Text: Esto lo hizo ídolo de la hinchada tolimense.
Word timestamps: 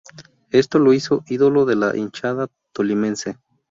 Esto 0.49 0.79
lo 0.79 0.93
hizo 0.93 1.23
ídolo 1.27 1.65
de 1.65 1.75
la 1.75 1.95
hinchada 1.95 2.47
tolimense. 2.73 3.37